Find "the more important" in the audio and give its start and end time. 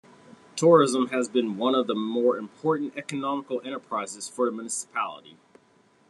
1.85-2.97